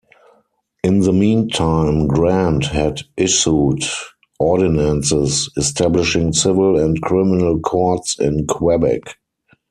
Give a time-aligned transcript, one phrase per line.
[0.83, 3.83] In the meantime, Grant had issued
[4.39, 9.03] ordinances establishing civil and criminal courts in Quebec.